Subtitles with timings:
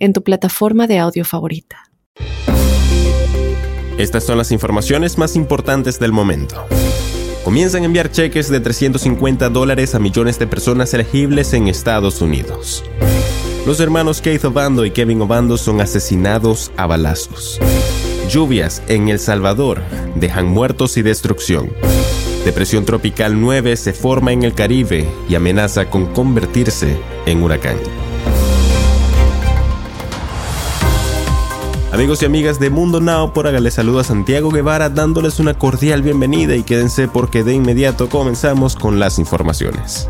[0.00, 1.90] en tu plataforma de audio favorita.
[3.98, 6.66] Estas son las informaciones más importantes del momento.
[7.44, 12.84] Comienzan a enviar cheques de 350 dólares a millones de personas elegibles en Estados Unidos.
[13.66, 17.60] Los hermanos Keith Obando y Kevin Obando son asesinados a balazos.
[18.30, 19.82] Lluvias en El Salvador
[20.14, 21.70] dejan muertos y destrucción.
[22.44, 27.76] Depresión tropical 9 se forma en el Caribe y amenaza con convertirse en huracán.
[31.92, 36.02] Amigos y amigas de Mundo Now, por acá les saluda Santiago Guevara dándoles una cordial
[36.02, 40.08] bienvenida y quédense porque de inmediato comenzamos con las informaciones.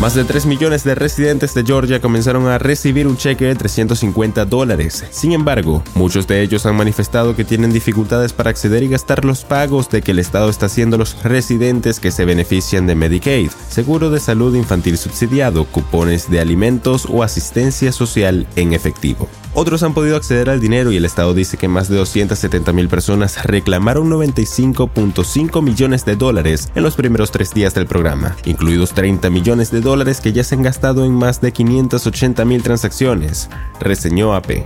[0.00, 4.46] Más de 3 millones de residentes de Georgia comenzaron a recibir un cheque de 350
[4.46, 5.04] dólares.
[5.10, 9.44] Sin embargo, muchos de ellos han manifestado que tienen dificultades para acceder y gastar los
[9.44, 14.10] pagos de que el Estado está haciendo los residentes que se benefician de Medicaid, seguro
[14.10, 19.28] de salud infantil subsidiado, cupones de alimentos o asistencia social en efectivo.
[19.52, 22.88] Otros han podido acceder al dinero y el Estado dice que más de 270 mil
[22.88, 29.28] personas reclamaron 95.5 millones de dólares en los primeros tres días del programa, incluidos 30
[29.28, 34.34] millones de dólares que ya se han gastado en más de 580 mil transacciones, reseñó
[34.34, 34.64] AP.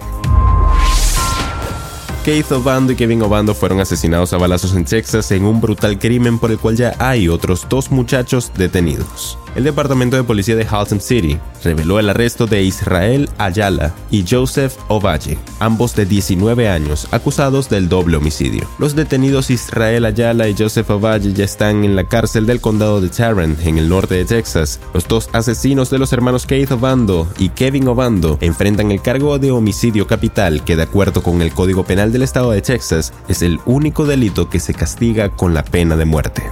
[2.25, 6.39] Keith Obando y Kevin Obando fueron asesinados a balazos en Texas en un brutal crimen
[6.39, 11.01] por el cual ya hay otros dos muchachos detenidos el Departamento de Policía de Halton
[11.01, 17.69] City reveló el arresto de Israel Ayala y Joseph Ovalle, ambos de 19 años, acusados
[17.71, 18.69] del doble homicidio.
[18.79, 23.09] Los detenidos Israel Ayala y Joseph Ovalle ya están en la cárcel del condado de
[23.09, 24.81] Tarrant, en el norte de Texas.
[24.93, 29.51] Los dos asesinos de los hermanos Keith Obando y Kevin Obando enfrentan el cargo de
[29.51, 33.61] homicidio capital, que de acuerdo con el Código Penal del estado de Texas es el
[33.67, 36.43] único delito que se castiga con la pena de muerte.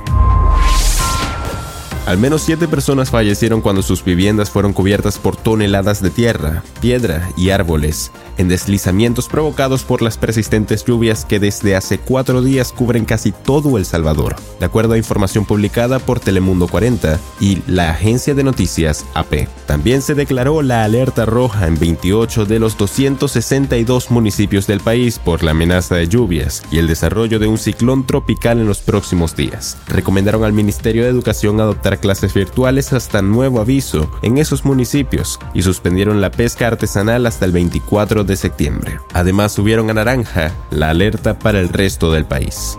[2.04, 7.30] Al menos siete personas fallecieron cuando sus viviendas fueron cubiertas por toneladas de tierra, piedra
[7.36, 13.04] y árboles, en deslizamientos provocados por las persistentes lluvias que desde hace cuatro días cubren
[13.04, 18.34] casi todo El Salvador, de acuerdo a información publicada por Telemundo 40 y la agencia
[18.34, 19.46] de noticias AP.
[19.66, 25.44] También se declaró la alerta roja en 28 de los 262 municipios del país por
[25.44, 29.76] la amenaza de lluvias y el desarrollo de un ciclón tropical en los próximos días.
[29.86, 35.62] Recomendaron al Ministerio de Educación adoptar clases virtuales hasta nuevo aviso en esos municipios y
[35.62, 38.98] suspendieron la pesca artesanal hasta el 24 de septiembre.
[39.12, 42.76] Además subieron a naranja la alerta para el resto del país.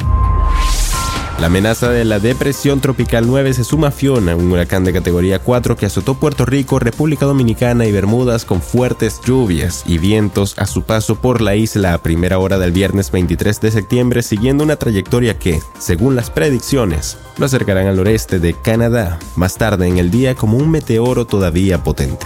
[1.40, 5.40] La amenaza de la depresión tropical 9 se suma a Fiona, un huracán de categoría
[5.40, 10.68] 4 que azotó Puerto Rico, República Dominicana y Bermudas con fuertes lluvias y vientos a
[10.68, 14.78] su paso por la isla a primera hora del viernes 23 de septiembre, siguiendo una
[14.78, 20.12] trayectoria que, según las predicciones, lo acercarán al noreste de Canadá más tarde en el
[20.12, 22.26] día como un meteoro todavía potente.